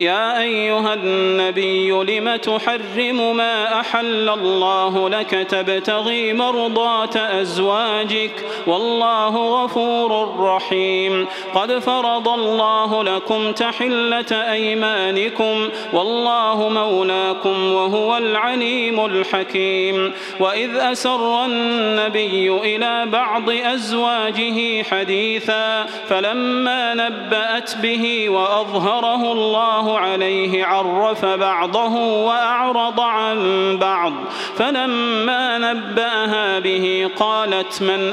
يا 0.00 0.40
أيها 0.40 0.94
النبي 0.94 1.90
لم 1.90 2.36
تحرم 2.36 3.36
ما 3.36 3.80
أحل 3.80 4.28
الله 4.28 5.08
لك 5.08 5.30
تبتغي 5.30 6.32
مرضات 6.32 7.16
أزواجك؟ 7.16 8.30
والله 8.66 9.64
غفور 9.64 10.36
رحيم. 10.40 11.26
قد 11.54 11.78
فرض 11.78 12.28
الله 12.28 13.04
لكم 13.04 13.52
تحلة 13.52 14.52
أيمانكم 14.52 15.68
والله 15.92 16.68
مولاكم 16.68 17.72
وهو 17.72 18.16
العليم 18.16 19.04
الحكيم. 19.04 20.12
وإذ 20.40 20.76
أسر 20.76 21.44
النبي 21.44 22.52
إلى 22.52 23.06
بعض 23.06 23.50
أزواجه 23.50 24.82
حديثا 24.82 25.86
فلما 26.08 26.94
نبأت 26.94 27.76
به 27.76 28.28
وأظهره 28.28 29.32
الله 29.32 29.87
عليه 29.96 30.64
عرف 30.64 31.24
بعضه 31.24 31.96
وأعرض 32.26 33.00
عن 33.00 33.38
بعض. 33.80 34.12
فلما 34.56 35.58
نبأها 35.58 36.58
به 36.58 37.10
قالت 37.16 37.82
من 37.82 38.12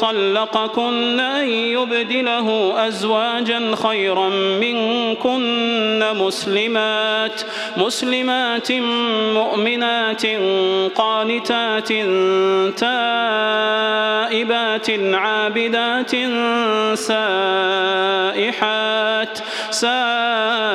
طلقكن 0.00 1.20
أن 1.20 1.48
يبدله 1.48 2.74
أزواجا 2.88 3.74
خيرا 3.88 4.28
منكن 4.60 6.04
مسلمات 6.14 7.42
مسلمات 7.76 8.72
مؤمنات 9.32 10.26
قانتات 10.94 11.88
تائبات 12.78 14.90
عابدات 15.14 16.10
سائحات 16.94 18.76
سائحات 19.70 20.65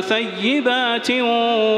ثيبات 0.00 1.10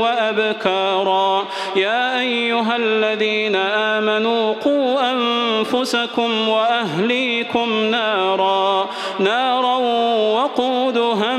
وأبكارا. 0.03 1.45
يا 1.77 2.21
أيها 2.21 2.77
الذين 2.77 3.57
آمنوا 3.57 4.55
قوا 4.65 5.13
أنفسكم 5.13 6.49
وأهليكم 6.49 7.85
نارا. 7.85 8.89
نارا 9.19 9.77
وقودها 10.35 11.37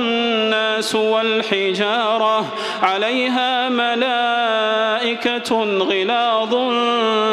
الناس 0.75 0.95
والحجارة 0.95 2.45
عليها 2.81 3.69
ملائكة 3.69 5.49
غلاظ 5.79 6.55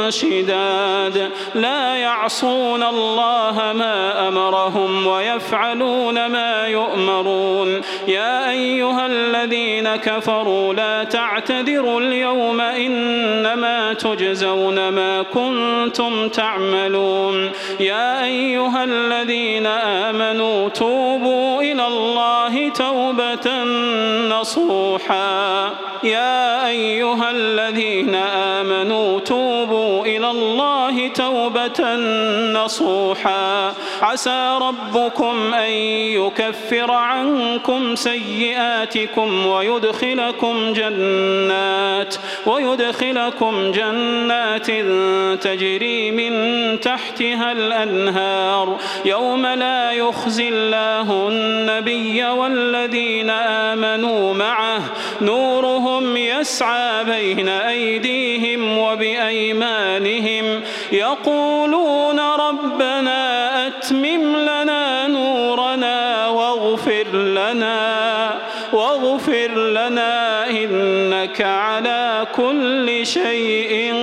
شداد. 0.09 1.31
لا 1.55 1.95
يعصون 1.95 2.83
الله 2.83 3.73
ما 3.75 4.29
أمرهم 4.29 5.07
ويفعلون 5.07 6.27
ما 6.27 6.67
يؤمرون. 6.67 7.81
يا 8.09 8.51
أيها 8.51 9.07
الذين 9.07 9.97
كفروا 9.97 10.75
لا 10.75 11.05
تعتذروا 11.05 12.01
اليوم 12.01 12.61
إنما 12.61 13.93
تجزون 13.93 14.89
ما 14.89 15.23
كنتم 15.23 16.29
تعملون. 16.29 17.51
يا 17.81 18.25
أيها 18.25 18.85
الذين 18.85 19.67
آمنوا 19.67 20.69
توبوا 20.69 21.63
إلى 21.63 21.87
الله 21.87 22.42
توبة 22.71 23.65
نصوحا. 24.29 25.71
يا 26.03 26.67
أيها 26.67 27.31
الذين 27.31 28.15
آمنوا 28.15 29.21
توبوا 29.21 30.07
إلى 30.07 30.31
الله 30.31 31.09
توبة 31.09 31.97
نصوحا. 32.53 33.75
عسى 34.03 34.59
ربكم 34.61 35.55
أن 35.55 35.71
يكفر 35.71 36.91
عنكم 36.91 37.95
سيئاتكم 37.95 39.47
ويدخلكم 39.47 40.73
جنات 40.73 42.15
ويدخلكم 42.47 43.73
جنات 43.73 44.67
تجري 45.43 46.11
من 46.11 46.81
تحتها 46.81 47.53
الأنهار 47.53 48.79
يوم 49.05 49.47
لا 49.47 49.93
يخزي 49.93 50.49
الله 50.49 51.29
النبي 51.29 52.25
والذين 52.25 53.31
آمنوا 53.31 54.35
معه 54.35 54.83
نورهم 55.21 56.17
يسعى 56.17 57.05
بين 57.05 57.49
أيديهم 57.49 58.79
وبأيمانهم 58.79 60.61
يقولون 60.93 62.21
ربنا 62.21 63.22
أتمم 63.83 64.37
لنا 64.37 65.07
نورنا 65.07 66.29
واغفر 66.29 67.07
لنا 67.13 68.39
واغفر 68.73 69.49
لنا 69.55 70.51
إنك 70.51 71.41
على 71.41 72.27
كل 72.37 73.07
شيء 73.07 73.95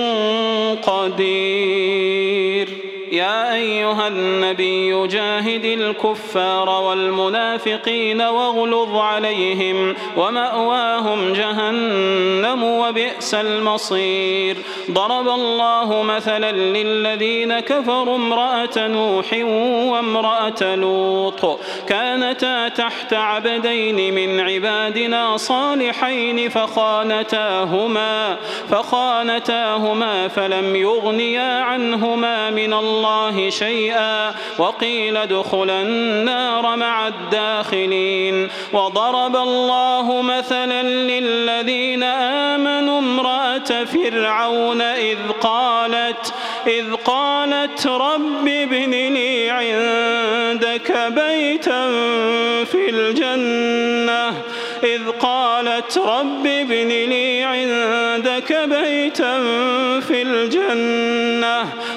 قدير. 0.82 1.99
يا 3.20 3.54
أيها 3.54 4.08
النبي 4.08 5.06
جاهد 5.06 5.64
الكفار 5.64 6.68
والمنافقين 6.68 8.20
واغلظ 8.22 8.96
عليهم 8.96 9.94
ومأواهم 10.16 11.32
جهنم 11.32 12.64
وبئس 12.64 13.34
المصير. 13.34 14.56
ضرب 14.90 15.28
الله 15.28 16.02
مثلا 16.02 16.52
للذين 16.52 17.60
كفروا 17.60 18.16
امرأة 18.16 18.76
نوح 18.76 19.32
وامرأة 19.92 20.74
لوط. 20.74 21.60
كانتا 21.88 22.68
تحت 22.68 23.14
عبدين 23.14 24.14
من 24.14 24.40
عبادنا 24.40 25.36
صالحين 25.36 26.48
فخانتاهما 26.48 28.36
فخانتاهما 28.70 30.28
فلم 30.28 30.76
يغنيا 30.76 31.62
عنهما 31.62 32.50
من 32.50 32.72
الله 32.74 33.09
شيئا 33.48 34.34
وقيل 34.58 35.16
ادخلا 35.16 35.82
النار 35.82 36.76
مع 36.76 37.08
الداخلين 37.08 38.48
وضرب 38.72 39.36
الله 39.36 40.22
مثلا 40.22 40.82
للذين 40.82 42.02
آمنوا 42.02 42.98
امرأة 42.98 43.84
فرعون 43.84 44.80
إذ 44.80 45.18
قالت 45.40 46.34
إذ 46.66 46.94
قالت 46.94 47.86
رب 47.86 48.48
ابن 48.48 48.90
لي 48.90 49.50
عندك 49.50 50.92
بيتا 51.08 51.86
في 52.64 52.90
الجنة 52.90 54.28
إذ 54.82 55.10
قالت 55.10 55.98
رب 55.98 56.46
ابن 56.46 56.88
لي 56.88 57.42
عندك 57.42 58.52
بيتا 58.52 59.38
في 60.00 60.22
الجنة 60.22 61.68